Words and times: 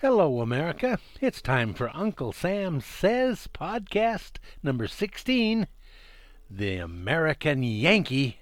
Hello, 0.00 0.42
America. 0.42 0.98
It's 1.22 1.40
time 1.40 1.72
for 1.72 1.90
Uncle 1.96 2.30
Sam 2.30 2.82
Says 2.82 3.48
podcast 3.54 4.32
number 4.62 4.86
16 4.86 5.66
The 6.50 6.76
American 6.76 7.62
Yankee 7.62 8.40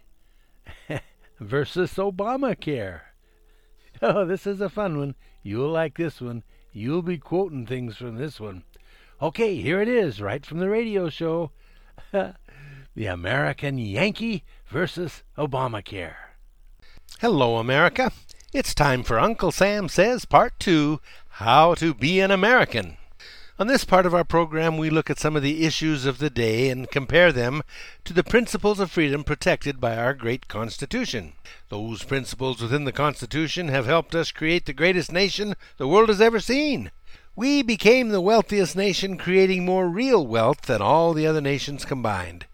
versus 1.38 1.92
Obamacare. 1.94 3.02
Oh, 4.02 4.24
this 4.24 4.48
is 4.48 4.60
a 4.60 4.68
fun 4.68 4.98
one. 4.98 5.14
You'll 5.44 5.70
like 5.70 5.96
this 5.96 6.20
one. 6.20 6.42
You'll 6.72 7.02
be 7.02 7.18
quoting 7.18 7.66
things 7.66 7.96
from 7.98 8.16
this 8.16 8.40
one. 8.40 8.64
Okay, 9.22 9.54
here 9.54 9.80
it 9.80 9.88
is, 9.88 10.20
right 10.20 10.44
from 10.44 10.58
the 10.58 10.68
radio 10.68 11.08
show 11.08 11.52
The 12.12 12.34
American 13.06 13.78
Yankee 13.78 14.42
versus 14.66 15.22
Obamacare. 15.38 16.16
Hello, 17.20 17.58
America. 17.58 18.10
It's 18.52 18.72
time 18.72 19.02
for 19.02 19.18
Uncle 19.18 19.50
Sam 19.50 19.88
Says 19.88 20.24
Part 20.24 20.60
2 20.60 21.00
How 21.38 21.74
to 21.74 21.92
Be 21.92 22.20
an 22.20 22.30
American. 22.30 22.96
On 23.58 23.66
this 23.66 23.84
part 23.84 24.06
of 24.06 24.14
our 24.14 24.22
program, 24.22 24.78
we 24.78 24.88
look 24.88 25.10
at 25.10 25.18
some 25.18 25.34
of 25.34 25.42
the 25.42 25.64
issues 25.66 26.06
of 26.06 26.18
the 26.18 26.30
day 26.30 26.70
and 26.70 26.88
compare 26.88 27.32
them 27.32 27.64
to 28.04 28.12
the 28.12 28.22
principles 28.22 28.78
of 28.78 28.92
freedom 28.92 29.24
protected 29.24 29.80
by 29.80 29.96
our 29.96 30.14
great 30.14 30.46
Constitution. 30.46 31.32
Those 31.70 32.04
principles 32.04 32.62
within 32.62 32.84
the 32.84 32.92
Constitution 32.92 33.66
have 33.66 33.84
helped 33.84 34.14
us 34.14 34.30
create 34.30 34.66
the 34.66 34.72
greatest 34.72 35.10
nation 35.10 35.56
the 35.76 35.88
world 35.88 36.08
has 36.08 36.20
ever 36.20 36.38
seen. 36.38 36.92
We 37.34 37.62
became 37.62 38.10
the 38.10 38.20
wealthiest 38.20 38.76
nation, 38.76 39.18
creating 39.18 39.64
more 39.64 39.88
real 39.88 40.24
wealth 40.24 40.62
than 40.62 40.80
all 40.80 41.12
the 41.14 41.26
other 41.26 41.40
nations 41.40 41.84
combined. 41.84 42.46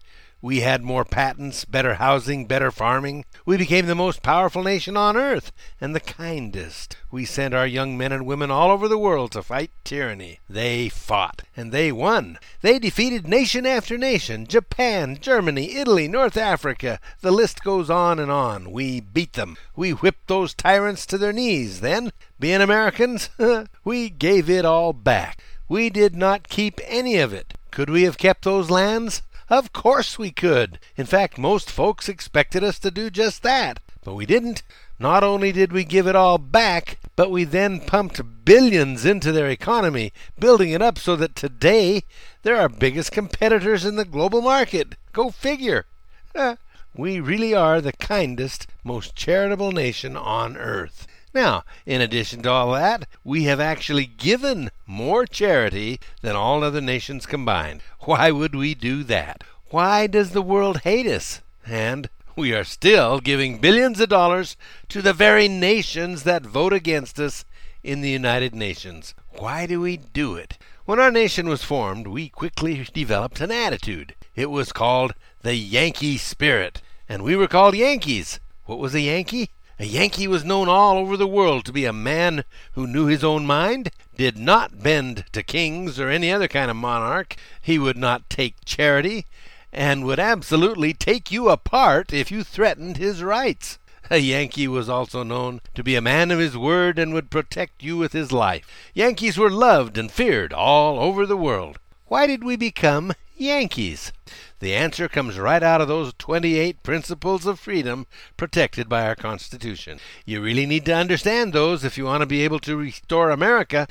We 0.43 0.61
had 0.61 0.81
more 0.81 1.05
patents, 1.05 1.65
better 1.65 1.95
housing, 1.95 2.47
better 2.47 2.71
farming. 2.71 3.25
We 3.45 3.57
became 3.57 3.85
the 3.85 3.93
most 3.93 4.23
powerful 4.23 4.63
nation 4.63 4.97
on 4.97 5.15
earth 5.15 5.51
and 5.79 5.93
the 5.93 5.99
kindest. 5.99 6.97
We 7.11 7.25
sent 7.25 7.53
our 7.53 7.67
young 7.67 7.95
men 7.95 8.11
and 8.11 8.25
women 8.25 8.49
all 8.49 8.71
over 8.71 8.87
the 8.87 8.97
world 8.97 9.33
to 9.33 9.43
fight 9.43 9.69
tyranny. 9.83 10.39
They 10.49 10.89
fought, 10.89 11.43
and 11.55 11.71
they 11.71 11.91
won. 11.91 12.39
They 12.61 12.79
defeated 12.79 13.27
nation 13.27 13.67
after 13.67 13.99
nation 13.99 14.47
Japan, 14.47 15.19
Germany, 15.21 15.75
Italy, 15.75 16.07
North 16.07 16.37
Africa. 16.37 16.99
The 17.19 17.29
list 17.29 17.63
goes 17.63 17.91
on 17.91 18.17
and 18.17 18.31
on. 18.31 18.71
We 18.71 18.99
beat 18.99 19.33
them. 19.33 19.57
We 19.75 19.91
whipped 19.91 20.27
those 20.27 20.55
tyrants 20.55 21.05
to 21.07 21.19
their 21.19 21.33
knees. 21.33 21.81
Then, 21.81 22.11
being 22.39 22.61
Americans, 22.61 23.29
we 23.83 24.09
gave 24.09 24.49
it 24.49 24.65
all 24.65 24.91
back. 24.91 25.39
We 25.69 25.91
did 25.91 26.15
not 26.15 26.49
keep 26.49 26.81
any 26.85 27.17
of 27.17 27.31
it. 27.31 27.53
Could 27.69 27.91
we 27.91 28.03
have 28.03 28.17
kept 28.17 28.43
those 28.43 28.71
lands? 28.71 29.21
Of 29.51 29.73
course 29.73 30.17
we 30.17 30.31
could. 30.31 30.79
In 30.95 31.05
fact, 31.05 31.37
most 31.37 31.69
folks 31.69 32.07
expected 32.07 32.63
us 32.63 32.79
to 32.79 32.89
do 32.89 33.09
just 33.09 33.43
that. 33.43 33.81
But 34.01 34.13
we 34.13 34.25
didn't. 34.25 34.63
Not 34.97 35.25
only 35.25 35.51
did 35.51 35.73
we 35.73 35.83
give 35.83 36.07
it 36.07 36.15
all 36.15 36.37
back, 36.37 36.99
but 37.17 37.29
we 37.29 37.43
then 37.43 37.81
pumped 37.81 38.45
billions 38.45 39.03
into 39.03 39.33
their 39.33 39.49
economy, 39.49 40.13
building 40.39 40.69
it 40.69 40.81
up 40.81 40.97
so 40.97 41.17
that 41.17 41.35
today 41.35 42.03
they're 42.43 42.55
our 42.55 42.69
biggest 42.69 43.11
competitors 43.11 43.83
in 43.83 43.97
the 43.97 44.05
global 44.05 44.41
market. 44.41 44.95
Go 45.11 45.29
figure. 45.31 45.85
we 46.95 47.19
really 47.19 47.53
are 47.53 47.81
the 47.81 47.91
kindest, 47.91 48.67
most 48.85 49.17
charitable 49.17 49.73
nation 49.73 50.15
on 50.15 50.55
earth. 50.55 51.07
Now, 51.33 51.63
in 51.85 52.01
addition 52.01 52.41
to 52.43 52.51
all 52.51 52.73
that, 52.73 53.07
we 53.23 53.43
have 53.43 53.59
actually 53.59 54.05
given 54.05 54.69
more 54.85 55.25
charity 55.25 55.99
than 56.21 56.35
all 56.35 56.63
other 56.63 56.81
nations 56.81 57.25
combined. 57.25 57.81
Why 58.01 58.31
would 58.31 58.53
we 58.53 58.75
do 58.75 59.03
that? 59.05 59.43
Why 59.69 60.07
does 60.07 60.31
the 60.31 60.41
world 60.41 60.79
hate 60.79 61.07
us? 61.07 61.41
And 61.65 62.09
we 62.35 62.53
are 62.53 62.65
still 62.65 63.19
giving 63.19 63.59
billions 63.59 63.99
of 64.01 64.09
dollars 64.09 64.57
to 64.89 65.01
the 65.01 65.13
very 65.13 65.47
nations 65.47 66.23
that 66.23 66.43
vote 66.43 66.73
against 66.73 67.19
us 67.19 67.45
in 67.83 68.01
the 68.01 68.09
United 68.09 68.53
Nations. 68.53 69.13
Why 69.29 69.65
do 69.65 69.79
we 69.79 69.97
do 69.97 70.35
it? 70.35 70.57
When 70.85 70.99
our 70.99 71.11
nation 71.11 71.47
was 71.47 71.63
formed, 71.63 72.07
we 72.07 72.27
quickly 72.27 72.85
developed 72.93 73.39
an 73.39 73.51
attitude. 73.51 74.15
It 74.35 74.49
was 74.49 74.73
called 74.73 75.13
the 75.41 75.55
Yankee 75.55 76.17
spirit, 76.17 76.81
and 77.07 77.23
we 77.23 77.35
were 77.35 77.47
called 77.47 77.75
Yankees. 77.75 78.39
What 78.65 78.79
was 78.79 78.93
a 78.93 79.01
Yankee? 79.01 79.49
A 79.81 79.85
Yankee 79.85 80.27
was 80.27 80.45
known 80.45 80.69
all 80.69 80.95
over 80.99 81.17
the 81.17 81.25
world 81.25 81.65
to 81.65 81.71
be 81.71 81.85
a 81.85 81.91
man 81.91 82.43
who 82.73 82.85
knew 82.85 83.07
his 83.07 83.23
own 83.23 83.47
mind, 83.47 83.89
did 84.15 84.37
not 84.37 84.83
bend 84.83 85.25
to 85.31 85.41
kings 85.41 85.99
or 85.99 86.07
any 86.07 86.31
other 86.31 86.47
kind 86.47 86.69
of 86.69 86.77
monarch, 86.77 87.35
he 87.63 87.79
would 87.79 87.97
not 87.97 88.29
take 88.29 88.63
charity, 88.63 89.25
and 89.73 90.05
would 90.05 90.19
absolutely 90.19 90.93
take 90.93 91.31
you 91.31 91.49
apart 91.49 92.13
if 92.13 92.29
you 92.29 92.43
threatened 92.43 92.97
his 92.97 93.23
rights. 93.23 93.79
A 94.11 94.19
Yankee 94.19 94.67
was 94.67 94.87
also 94.87 95.23
known 95.23 95.61
to 95.73 95.83
be 95.83 95.95
a 95.95 95.99
man 95.99 96.29
of 96.29 96.37
his 96.37 96.55
word 96.55 96.99
and 96.99 97.11
would 97.15 97.31
protect 97.31 97.81
you 97.81 97.97
with 97.97 98.13
his 98.13 98.31
life. 98.31 98.67
Yankees 98.93 99.39
were 99.39 99.49
loved 99.49 99.97
and 99.97 100.11
feared 100.11 100.53
all 100.53 100.99
over 100.99 101.25
the 101.25 101.35
world. 101.35 101.79
Why 102.05 102.27
did 102.27 102.43
we 102.43 102.55
become 102.55 103.13
Yankees? 103.41 104.13
The 104.59 104.75
answer 104.75 105.09
comes 105.09 105.39
right 105.39 105.63
out 105.63 105.81
of 105.81 105.87
those 105.87 106.13
28 106.19 106.83
principles 106.83 107.47
of 107.47 107.59
freedom 107.59 108.05
protected 108.37 108.87
by 108.87 109.07
our 109.07 109.15
Constitution. 109.15 109.99
You 110.25 110.41
really 110.41 110.67
need 110.67 110.85
to 110.85 110.95
understand 110.95 111.51
those 111.51 111.83
if 111.83 111.97
you 111.97 112.05
want 112.05 112.21
to 112.21 112.27
be 112.27 112.43
able 112.43 112.59
to 112.59 112.77
restore 112.77 113.31
America. 113.31 113.87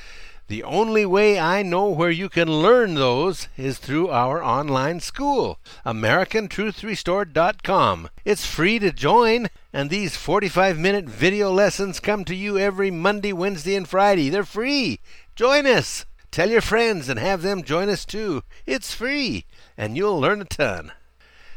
The 0.47 0.63
only 0.63 1.05
way 1.05 1.37
I 1.37 1.63
know 1.63 1.89
where 1.89 2.09
you 2.09 2.29
can 2.29 2.49
learn 2.49 2.95
those 2.95 3.49
is 3.57 3.77
through 3.77 4.09
our 4.09 4.41
online 4.41 5.01
school, 5.01 5.59
AmericanTruthRestored.com. 5.85 8.09
It's 8.23 8.45
free 8.45 8.79
to 8.79 8.91
join, 8.91 9.49
and 9.73 9.89
these 9.89 10.15
45 10.15 10.79
minute 10.79 11.05
video 11.05 11.51
lessons 11.51 11.99
come 11.99 12.23
to 12.25 12.35
you 12.35 12.57
every 12.57 12.89
Monday, 12.89 13.33
Wednesday, 13.33 13.75
and 13.75 13.87
Friday. 13.87 14.29
They're 14.29 14.43
free. 14.43 14.99
Join 15.35 15.67
us. 15.67 16.05
Tell 16.31 16.49
your 16.49 16.61
friends 16.61 17.09
and 17.09 17.19
have 17.19 17.41
them 17.41 17.61
join 17.61 17.89
us 17.89 18.05
too. 18.05 18.43
It's 18.65 18.93
free 18.93 19.43
and 19.77 19.97
you'll 19.97 20.17
learn 20.17 20.41
a 20.41 20.45
ton. 20.45 20.93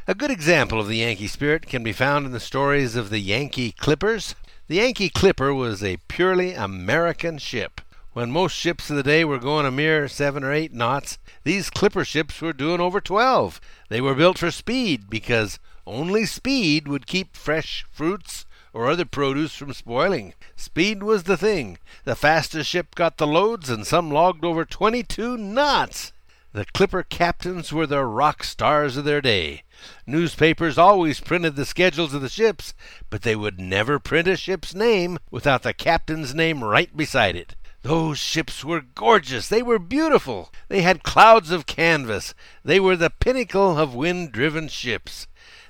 A 0.08 0.16
good 0.16 0.32
example 0.32 0.80
of 0.80 0.88
the 0.88 0.96
Yankee 0.96 1.28
spirit 1.28 1.66
can 1.66 1.84
be 1.84 1.92
found 1.92 2.26
in 2.26 2.32
the 2.32 2.40
stories 2.40 2.96
of 2.96 3.08
the 3.08 3.20
Yankee 3.20 3.70
Clippers. 3.70 4.34
The 4.66 4.76
Yankee 4.76 5.10
Clipper 5.10 5.54
was 5.54 5.84
a 5.84 5.98
purely 6.08 6.54
American 6.54 7.38
ship. 7.38 7.82
When 8.14 8.32
most 8.32 8.56
ships 8.56 8.90
of 8.90 8.96
the 8.96 9.04
day 9.04 9.24
were 9.24 9.38
going 9.38 9.64
a 9.64 9.70
mere 9.70 10.08
seven 10.08 10.42
or 10.42 10.52
eight 10.52 10.72
knots, 10.72 11.18
these 11.44 11.70
clipper 11.70 12.04
ships 12.04 12.40
were 12.40 12.52
doing 12.52 12.80
over 12.80 13.00
twelve. 13.00 13.60
They 13.90 14.00
were 14.00 14.14
built 14.16 14.38
for 14.38 14.50
speed 14.50 15.08
because 15.08 15.60
only 15.86 16.26
speed 16.26 16.88
would 16.88 17.06
keep 17.06 17.36
fresh 17.36 17.86
fruits 17.92 18.44
or 18.74 18.90
other 18.90 19.06
produce 19.06 19.54
from 19.54 19.72
spoiling. 19.72 20.34
Speed 20.56 21.02
was 21.02 21.22
the 21.22 21.36
thing. 21.36 21.78
The 22.04 22.16
fastest 22.16 22.68
ship 22.68 22.94
got 22.94 23.16
the 23.16 23.26
loads, 23.26 23.70
and 23.70 23.86
some 23.86 24.10
logged 24.10 24.44
over 24.44 24.64
22 24.64 25.38
knots. 25.38 26.12
The 26.52 26.66
clipper 26.66 27.02
captains 27.02 27.72
were 27.72 27.86
the 27.86 28.04
rock 28.04 28.44
stars 28.44 28.96
of 28.96 29.04
their 29.04 29.20
day. 29.20 29.62
Newspapers 30.06 30.78
always 30.78 31.18
printed 31.18 31.56
the 31.56 31.64
schedules 31.64 32.14
of 32.14 32.22
the 32.22 32.28
ships, 32.28 32.74
but 33.10 33.22
they 33.22 33.34
would 33.34 33.58
never 33.58 33.98
print 33.98 34.28
a 34.28 34.36
ship's 34.36 34.74
name 34.74 35.18
without 35.30 35.62
the 35.62 35.72
captain's 35.72 36.34
name 36.34 36.62
right 36.62 36.96
beside 36.96 37.34
it. 37.34 37.56
Those 37.82 38.18
ships 38.18 38.64
were 38.64 38.80
gorgeous. 38.80 39.48
They 39.48 39.62
were 39.62 39.78
beautiful. 39.78 40.50
They 40.68 40.80
had 40.82 41.02
clouds 41.02 41.50
of 41.50 41.66
canvas. 41.66 42.34
They 42.64 42.80
were 42.80 42.96
the 42.96 43.10
pinnacle 43.10 43.76
of 43.76 43.94
wind 43.94 44.32
driven 44.32 44.68
ships. 44.68 45.26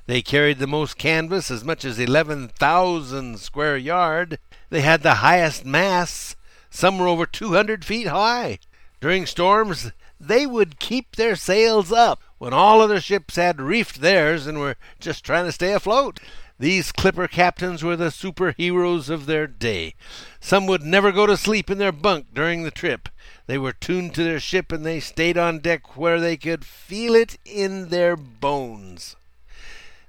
They 0.07 0.21
carried 0.21 0.59
the 0.59 0.67
most 0.67 0.99
canvas, 0.99 1.51
as 1.51 1.65
much 1.65 1.85
as 1.85 1.99
11,000 1.99 3.39
square 3.39 3.77
yard. 3.77 4.39
They 4.69 4.83
had 4.83 5.03
the 5.03 5.17
highest 5.17 5.65
masts. 5.65 6.37
Some 6.69 6.99
were 6.99 7.09
over 7.09 7.25
200 7.25 7.85
feet 7.85 8.09
high. 8.09 8.59
During 9.01 9.25
storms, 9.25 9.93
they 10.21 10.47
would 10.47 10.79
keep 10.79 11.17
their 11.17 11.37
sails 11.37 11.91
up 11.91 12.23
when 12.39 12.53
all 12.53 12.81
other 12.81 13.01
ships 13.01 13.37
had 13.37 13.61
reefed 13.61 14.01
theirs 14.01 14.47
and 14.47 14.59
were 14.59 14.77
just 15.01 15.25
trying 15.25 15.47
to 15.47 15.53
stay 15.53 15.73
afloat. 15.73 16.21
These 16.59 16.93
clipper 16.93 17.27
captains 17.27 17.83
were 17.83 17.97
the 17.97 18.11
superheroes 18.11 19.09
of 19.09 19.27
their 19.27 19.47
day. 19.47 19.95
Some 20.39 20.67
would 20.67 20.83
never 20.83 21.13
go 21.13 21.27
to 21.27 21.37
sleep 21.37 21.71
in 21.71 21.79
their 21.79 21.93
bunk 21.93 22.27
during 22.33 22.63
the 22.63 22.71
trip. 22.71 23.09
They 23.47 23.59
were 23.59 23.73
tuned 23.73 24.15
to 24.15 24.25
their 24.25 24.41
ship 24.41 24.71
and 24.71 24.85
they 24.85 25.01
stayed 25.01 25.37
on 25.37 25.59
deck 25.59 25.97
where 25.97 26.21
they 26.21 26.37
could 26.37 26.65
feel 26.65 27.15
it 27.15 27.39
in 27.45 27.89
their 27.89 28.17
bones. 28.17 29.17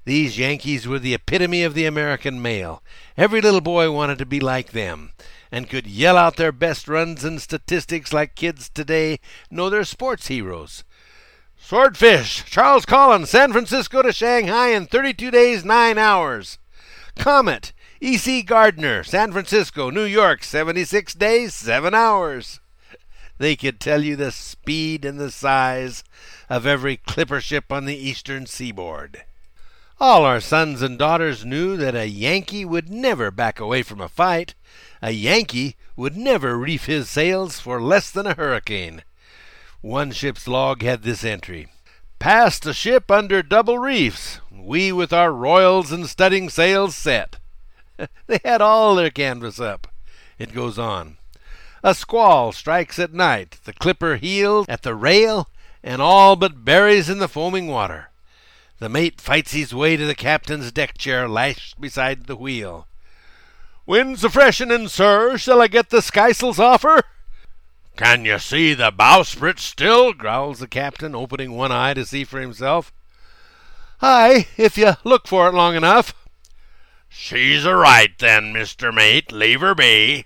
These 0.06 0.38
Yankees 0.38 0.88
were 0.88 1.00
the 1.00 1.16
epitome 1.16 1.64
of 1.64 1.74
the 1.74 1.86
American 1.86 2.40
male. 2.40 2.84
Every 3.18 3.42
little 3.42 3.60
boy 3.60 3.90
wanted 3.90 4.20
to 4.20 4.26
be 4.26 4.40
like 4.40 4.72
them 4.72 5.14
and 5.52 5.68
could 5.68 5.88
yell 5.88 6.16
out 6.16 6.36
their 6.38 6.52
best 6.52 6.88
runs 6.88 7.24
and 7.24 7.42
statistics 7.42 8.14
like 8.14 8.36
kids 8.36 8.70
today 8.70 9.20
know 9.50 9.68
their 9.68 9.84
sports 9.84 10.28
heroes. 10.28 10.84
Swordfish, 11.58 12.46
Charles 12.46 12.86
Collins, 12.86 13.32
San 13.32 13.52
Francisco 13.52 14.04
to 14.04 14.14
Shanghai 14.14 14.68
in 14.68 14.86
32 14.86 15.32
days, 15.32 15.66
9 15.66 15.98
hours. 15.98 16.60
Comet, 17.16 17.74
E.C. 18.00 18.44
Gardner, 18.44 19.04
San 19.04 19.32
Francisco, 19.32 19.90
New 19.90 20.04
York, 20.04 20.44
76 20.44 21.16
days, 21.16 21.56
7 21.56 21.96
hours. 21.96 22.60
They 23.40 23.56
could 23.56 23.80
tell 23.80 24.04
you 24.04 24.16
the 24.16 24.32
speed 24.32 25.04
and 25.04 25.20
the 25.20 25.32
size 25.32 26.04
of 26.48 26.68
every 26.68 26.98
clipper 26.98 27.42
ship 27.42 27.72
on 27.72 27.86
the 27.86 27.98
eastern 27.98 28.46
seaboard. 28.46 29.24
All 29.98 30.26
our 30.26 30.42
sons 30.42 30.82
and 30.82 31.00
daughters 31.00 31.46
knew 31.46 31.78
that 31.78 31.96
a 31.96 32.06
Yankee 32.06 32.66
would 32.66 32.90
never 32.90 33.32
back 33.32 33.62
away 33.62 33.82
from 33.82 34.02
a 34.02 34.10
fight. 34.10 34.54
A 35.02 35.12
Yankee 35.12 35.78
would 35.96 36.18
never 36.18 36.58
reef 36.58 36.86
his 36.86 37.10
sails 37.10 37.62
for 37.62 37.82
less 37.82 38.12
than 38.12 38.28
a 38.28 38.34
hurricane. 38.34 39.04
One 39.80 40.12
ship's 40.12 40.50
log 40.50 40.82
had 40.82 41.04
this 41.04 41.24
entry 41.24 41.70
Passed 42.20 42.66
a 42.66 42.74
ship 42.74 43.10
under 43.10 43.42
double 43.42 43.80
reefs, 43.80 44.42
we 44.52 44.92
with 44.92 45.14
our 45.14 45.32
royals 45.32 45.94
and 45.94 46.10
studding 46.10 46.50
sails 46.50 46.96
set. 46.96 47.38
they 48.28 48.40
had 48.44 48.62
all 48.62 48.96
their 48.96 49.10
canvas 49.10 49.62
up. 49.62 49.88
It 50.38 50.54
goes 50.54 50.78
on. 50.78 51.18
A 51.84 51.96
squall 51.96 52.52
strikes 52.52 53.00
at 53.00 53.14
night, 53.14 53.60
the 53.64 53.74
clipper 53.74 54.18
heels 54.18 54.66
at 54.68 54.82
the 54.82 54.96
rail, 54.96 55.48
and 55.84 56.02
all 56.02 56.36
but 56.36 56.66
buries 56.66 57.10
in 57.10 57.20
the 57.20 57.30
foaming 57.30 57.68
water. 57.68 58.10
The 58.80 58.90
mate 58.90 59.22
fights 59.22 59.54
his 59.54 59.74
way 59.74 59.96
to 59.96 60.06
the 60.06 60.16
captain's 60.16 60.72
deck 60.72 60.98
chair 60.98 61.30
lashed 61.30 61.80
beside 61.80 62.26
the 62.26 62.36
wheel. 62.36 62.88
Wind's 63.86 64.24
a 64.24 64.30
freshening, 64.30 64.88
sir. 64.90 65.38
Shall 65.38 65.62
I 65.62 65.68
get 65.68 65.92
the 65.92 66.02
skysails 66.02 66.60
offer? 66.60 67.04
Can 67.96 68.26
you 68.26 68.40
see 68.40 68.74
the 68.74 68.92
bowsprit 68.92 69.60
still? 69.60 70.12
growls 70.12 70.60
the 70.60 70.68
captain, 70.68 71.16
opening 71.16 71.54
one 71.54 71.72
eye 71.72 71.94
to 71.94 72.06
see 72.06 72.26
for 72.26 72.42
himself. 72.42 72.92
Aye, 74.02 74.48
if 74.58 74.78
you 74.78 74.94
look 75.06 75.28
for 75.28 75.48
it 75.48 75.54
long 75.54 75.76
enough. 75.76 76.14
She's 77.08 77.64
a 77.64 77.76
right 77.76 78.12
then, 78.18 78.54
Mr. 78.54 78.94
Mate. 78.94 79.32
Leave 79.32 79.62
her 79.62 79.74
be. 79.74 80.26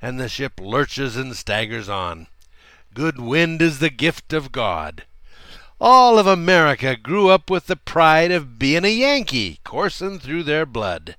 And 0.00 0.18
the 0.18 0.30
ship 0.30 0.58
lurches 0.58 1.16
and 1.16 1.36
staggers 1.36 1.90
on. 1.90 2.26
Good 2.94 3.20
wind 3.20 3.60
is 3.60 3.80
the 3.80 3.90
gift 3.90 4.32
of 4.32 4.50
God. 4.50 5.04
All 5.82 6.18
of 6.18 6.26
America 6.26 6.94
grew 6.94 7.30
up 7.30 7.48
with 7.48 7.66
the 7.66 7.76
pride 7.76 8.30
of 8.30 8.58
being 8.58 8.84
a 8.84 8.88
Yankee 8.88 9.60
coursing 9.64 10.18
through 10.18 10.42
their 10.42 10.66
blood. 10.66 11.16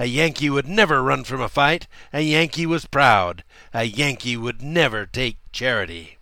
A 0.00 0.06
Yankee 0.06 0.50
would 0.50 0.66
never 0.66 1.00
run 1.00 1.22
from 1.22 1.40
a 1.40 1.48
fight. 1.48 1.86
A 2.12 2.20
Yankee 2.20 2.66
was 2.66 2.86
proud. 2.86 3.44
A 3.72 3.84
Yankee 3.84 4.36
would 4.36 4.62
never 4.62 5.06
take 5.06 5.36
charity. 5.52 6.18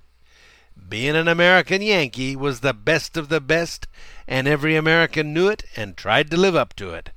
Being 0.89 1.17
an 1.17 1.29
American 1.29 1.81
Yankee 1.81 2.37
was 2.37 2.61
the 2.61 2.75
best 2.75 3.17
of 3.17 3.31
the 3.31 3.41
best, 3.41 3.87
and 4.27 4.47
every 4.47 4.77
American 4.77 5.33
knew 5.33 5.49
it 5.49 5.65
and 5.75 5.97
tried 5.97 6.31
to 6.31 6.37
live 6.37 6.57
up 6.57 6.75
to 6.77 6.91
it. 6.91 7.09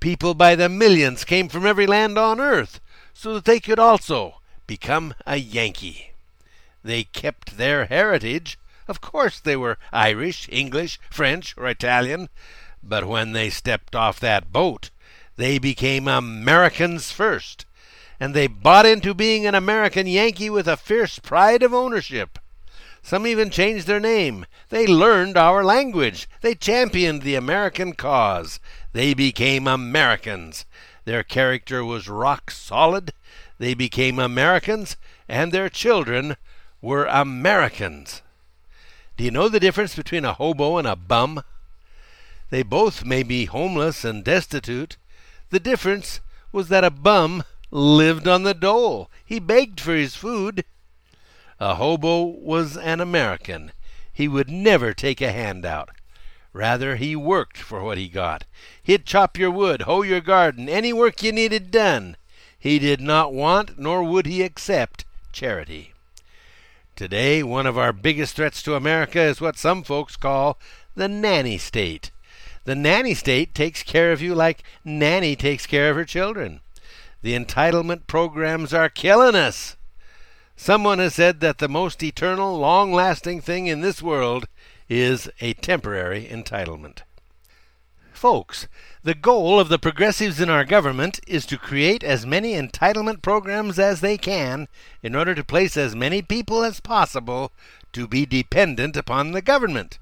People 0.00 0.34
by 0.34 0.56
the 0.56 0.68
millions 0.68 1.24
came 1.24 1.48
from 1.48 1.64
every 1.64 1.86
land 1.86 2.18
on 2.18 2.40
earth 2.40 2.80
so 3.14 3.34
that 3.34 3.44
they 3.44 3.60
could 3.60 3.78
also 3.78 4.40
become 4.66 5.14
a 5.28 5.36
Yankee. 5.36 6.10
They 6.82 7.04
kept 7.04 7.56
their 7.56 7.84
heritage. 7.84 8.58
Of 8.88 9.00
course, 9.00 9.40
they 9.40 9.56
were 9.56 9.78
Irish, 9.92 10.48
English, 10.50 10.98
French, 11.10 11.54
or 11.56 11.68
Italian, 11.68 12.28
but 12.82 13.06
when 13.06 13.32
they 13.32 13.48
stepped 13.48 13.94
off 13.94 14.18
that 14.20 14.52
boat, 14.52 14.90
they 15.36 15.58
became 15.58 16.08
Americans 16.08 17.10
first, 17.10 17.64
and 18.18 18.34
they 18.34 18.46
bought 18.46 18.86
into 18.86 19.14
being 19.14 19.46
an 19.46 19.54
American 19.54 20.06
Yankee 20.06 20.50
with 20.50 20.68
a 20.68 20.76
fierce 20.76 21.18
pride 21.18 21.62
of 21.62 21.72
ownership. 21.72 22.38
Some 23.02 23.26
even 23.26 23.50
changed 23.50 23.86
their 23.86 23.98
name. 23.98 24.46
They 24.68 24.86
learned 24.86 25.36
our 25.36 25.64
language. 25.64 26.28
They 26.40 26.54
championed 26.54 27.22
the 27.22 27.34
American 27.34 27.94
cause. 27.94 28.60
They 28.92 29.12
became 29.12 29.66
Americans. 29.66 30.66
Their 31.04 31.24
character 31.24 31.84
was 31.84 32.08
rock 32.08 32.50
solid. 32.50 33.12
They 33.58 33.74
became 33.74 34.18
Americans, 34.18 34.96
and 35.28 35.50
their 35.50 35.68
children 35.68 36.36
were 36.80 37.06
Americans. 37.06 38.22
Do 39.16 39.24
you 39.24 39.30
know 39.30 39.48
the 39.48 39.60
difference 39.60 39.94
between 39.94 40.24
a 40.24 40.32
hobo 40.32 40.78
and 40.78 40.86
a 40.86 40.96
bum? 40.96 41.42
They 42.50 42.62
both 42.62 43.04
may 43.04 43.22
be 43.22 43.46
homeless 43.46 44.04
and 44.04 44.24
destitute, 44.24 44.96
the 45.52 45.60
difference 45.60 46.20
was 46.50 46.68
that 46.68 46.82
a 46.82 46.90
bum 46.90 47.44
lived 47.70 48.26
on 48.26 48.42
the 48.42 48.54
dole. 48.54 49.10
He 49.22 49.38
begged 49.38 49.80
for 49.80 49.94
his 49.94 50.16
food. 50.16 50.64
A 51.60 51.74
hobo 51.74 52.22
was 52.22 52.78
an 52.78 53.00
American. 53.00 53.72
He 54.10 54.28
would 54.28 54.48
never 54.48 54.94
take 54.94 55.20
a 55.20 55.30
handout. 55.30 55.90
Rather, 56.54 56.96
he 56.96 57.14
worked 57.14 57.58
for 57.58 57.82
what 57.82 57.98
he 57.98 58.08
got. 58.08 58.44
He'd 58.82 59.04
chop 59.04 59.38
your 59.38 59.50
wood, 59.50 59.82
hoe 59.82 60.02
your 60.02 60.22
garden, 60.22 60.70
any 60.70 60.92
work 60.92 61.22
you 61.22 61.32
needed 61.32 61.70
done. 61.70 62.16
He 62.58 62.78
did 62.78 63.00
not 63.00 63.34
want, 63.34 63.78
nor 63.78 64.02
would 64.02 64.24
he 64.24 64.42
accept, 64.42 65.04
charity. 65.32 65.91
Today, 67.02 67.42
one 67.42 67.66
of 67.66 67.76
our 67.76 67.92
biggest 67.92 68.36
threats 68.36 68.62
to 68.62 68.76
America 68.76 69.20
is 69.20 69.40
what 69.40 69.58
some 69.58 69.82
folks 69.82 70.14
call 70.14 70.56
the 70.94 71.08
nanny 71.08 71.58
state. 71.58 72.12
The 72.62 72.76
nanny 72.76 73.12
state 73.12 73.56
takes 73.56 73.82
care 73.82 74.12
of 74.12 74.22
you 74.22 74.36
like 74.36 74.62
Nanny 74.84 75.34
takes 75.34 75.66
care 75.66 75.90
of 75.90 75.96
her 75.96 76.04
children. 76.04 76.60
The 77.22 77.36
entitlement 77.36 78.06
programs 78.06 78.72
are 78.72 78.88
killing 78.88 79.34
us. 79.34 79.76
Someone 80.54 81.00
has 81.00 81.16
said 81.16 81.40
that 81.40 81.58
the 81.58 81.68
most 81.68 82.04
eternal, 82.04 82.56
long 82.56 82.92
lasting 82.92 83.40
thing 83.40 83.66
in 83.66 83.80
this 83.80 84.00
world 84.00 84.46
is 84.88 85.28
a 85.40 85.54
temporary 85.54 86.24
entitlement. 86.30 87.00
Folks, 88.22 88.68
the 89.02 89.16
goal 89.16 89.58
of 89.58 89.68
the 89.68 89.80
progressives 89.80 90.40
in 90.40 90.48
our 90.48 90.64
government 90.64 91.18
is 91.26 91.44
to 91.44 91.58
create 91.58 92.04
as 92.04 92.24
many 92.24 92.52
entitlement 92.52 93.20
programs 93.20 93.80
as 93.80 94.00
they 94.00 94.16
can 94.16 94.68
in 95.02 95.16
order 95.16 95.34
to 95.34 95.42
place 95.42 95.76
as 95.76 95.96
many 95.96 96.22
people 96.22 96.62
as 96.62 96.78
possible 96.78 97.50
to 97.92 98.06
be 98.06 98.24
dependent 98.24 98.96
upon 98.96 99.32
the 99.32 99.42
government. 99.42 99.98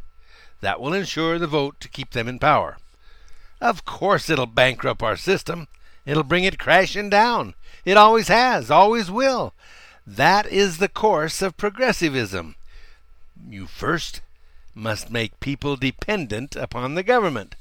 That 0.61 0.83
will 0.83 0.93
ensure 0.93 1.39
the 1.39 1.47
vote 1.47 1.81
to 1.81 1.89
keep 1.89 2.11
them 2.11 2.29
in 2.29 2.39
power. 2.39 2.77
Of 3.59 3.87
course, 3.87 4.29
it'll 4.29 4.45
bankrupt 4.45 5.03
our 5.03 5.17
system. 5.17 5.67
It'll 6.05 6.23
bring 6.23 6.45
it 6.45 6.59
crashing 6.59 7.09
down. 7.09 7.55
It 7.87 7.97
always 7.97 8.29
has, 8.29 8.71
always 8.71 9.11
will. 9.11 9.55
That 10.07 10.47
is 10.47 10.77
the 10.77 10.89
course 10.89 11.41
of 11.41 11.57
progressivism. 11.57 12.57
You 13.49 13.67
first 13.67 14.21
must 14.75 15.11
make 15.11 15.41
people 15.41 15.77
dependent 15.77 16.55
upon 16.55 16.97
the 16.97 17.03
government. 17.03 17.57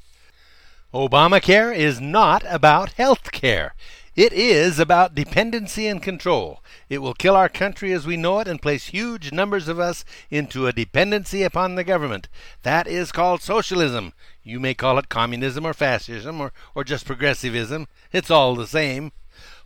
Obamacare 0.94 1.76
is 1.76 2.02
not 2.02 2.44
about 2.48 2.94
health 2.94 3.32
care. 3.32 3.76
It 4.16 4.34
is 4.34 4.80
about 4.80 5.14
dependency 5.14 5.86
and 5.86 6.02
control. 6.02 6.64
It 6.90 6.98
will 6.98 7.14
kill 7.14 7.36
our 7.36 7.48
country 7.48 7.94
as 7.94 8.08
we 8.08 8.18
know 8.18 8.40
it 8.40 8.48
and 8.48 8.60
place 8.60 8.88
huge 8.88 9.32
numbers 9.32 9.68
of 9.68 9.80
us 9.80 10.04
into 10.32 10.66
a 10.66 10.74
dependency 10.74 11.44
upon 11.44 11.76
the 11.76 11.84
government. 11.84 12.28
That 12.64 12.88
is 12.88 13.12
called 13.12 13.44
socialism. 13.44 14.14
You 14.42 14.60
may 14.60 14.74
call 14.74 14.98
it 14.98 15.10
communism 15.10 15.64
or 15.64 15.76
fascism 15.76 16.42
or, 16.42 16.52
or 16.74 16.84
just 16.84 17.06
progressivism. 17.06 17.88
It's 18.12 18.32
all 18.32 18.56
the 18.56 18.66
same. 18.66 19.12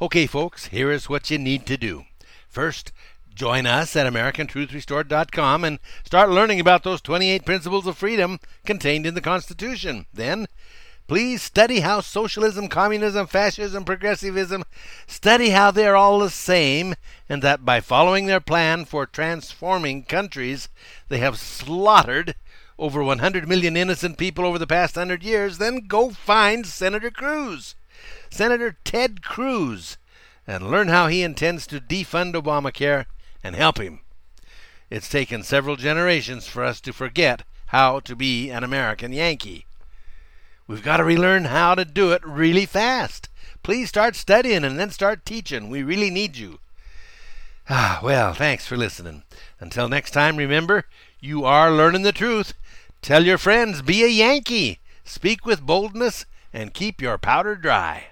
Okay, 0.02 0.28
folks, 0.28 0.68
here 0.68 0.92
is 0.92 1.08
what 1.08 1.32
you 1.32 1.38
need 1.38 1.66
to 1.68 1.78
do. 1.78 2.04
First, 2.50 2.92
join 3.34 3.66
us 3.66 3.96
at 3.96 4.12
AmericanTruthRestored.com 4.12 5.64
and 5.64 5.80
start 6.04 6.30
learning 6.30 6.60
about 6.60 6.84
those 6.84 7.00
28 7.02 7.46
principles 7.46 7.88
of 7.88 7.98
freedom 7.98 8.40
contained 8.66 9.06
in 9.06 9.16
the 9.16 9.22
Constitution. 9.22 10.06
Then, 10.14 10.48
Please 11.06 11.42
study 11.42 11.82
how 11.82 12.00
socialism, 12.00 12.70
communism, 12.70 13.28
fascism, 13.28 13.84
progressivism, 13.84 14.64
study 15.06 15.50
how 15.50 15.70
they're 15.70 15.98
all 15.98 16.20
the 16.20 16.30
same, 16.30 16.96
and 17.28 17.42
that 17.42 17.66
by 17.66 17.82
following 17.82 18.26
their 18.26 18.40
plan 18.40 18.86
for 18.86 19.06
transforming 19.06 20.04
countries, 20.04 20.70
they 21.10 21.18
have 21.18 21.38
slaughtered 21.38 22.36
over 22.80 23.04
100 23.04 23.48
million 23.48 23.76
innocent 23.76 24.18
people 24.18 24.46
over 24.46 24.58
the 24.58 24.66
past 24.66 24.96
100 24.96 25.24
years. 25.24 25.58
Then 25.58 25.88
go 25.88 26.12
find 26.12 26.66
Senator 26.66 27.12
Cruz, 27.12 27.76
Senator 28.30 28.78
Ted 28.86 29.22
Cruz, 29.22 29.98
and 30.48 30.72
learn 30.72 30.88
how 30.88 31.08
he 31.08 31.22
intends 31.22 31.68
to 31.68 31.82
defund 31.82 32.34
Obamacare 32.34 33.06
and 33.44 33.56
help 33.56 33.78
him. 33.78 34.00
It's 34.90 35.10
taken 35.10 35.44
several 35.44 35.76
generations 35.76 36.48
for 36.48 36.64
us 36.64 36.80
to 36.82 36.94
forget 36.94 37.44
how 37.68 38.00
to 38.02 38.16
be 38.16 38.50
an 38.50 38.64
American 38.64 39.12
Yankee. 39.12 39.66
We've 40.68 40.84
got 40.84 40.98
to 40.98 41.04
relearn 41.04 41.46
how 41.46 41.76
to 41.76 41.86
do 41.86 42.12
it 42.12 42.26
really 42.26 42.66
fast. 42.66 43.30
Please 43.64 43.90
start 43.90 44.16
studying 44.16 44.64
and 44.64 44.80
then 44.80 44.90
start 44.92 45.26
teaching. 45.26 45.70
We 45.70 45.84
really 45.84 46.10
need 46.10 46.38
you. 46.38 46.60
Ah, 47.70 48.00
well, 48.04 48.34
thanks 48.34 48.66
for 48.66 48.76
listening. 48.76 49.24
Until 49.60 49.88
next 49.88 50.12
time, 50.12 50.38
remember, 50.38 50.86
you 51.20 51.46
are 51.46 51.72
learning 51.72 52.02
the 52.04 52.12
truth. 52.12 52.54
Tell 53.02 53.26
your 53.26 53.38
friends, 53.38 53.82
be 53.82 54.04
a 54.04 54.08
Yankee. 54.08 54.80
Speak 55.04 55.46
with 55.46 55.62
boldness 55.66 56.26
and 56.52 56.74
keep 56.74 57.02
your 57.02 57.18
powder 57.18 57.56
dry. 57.56 58.08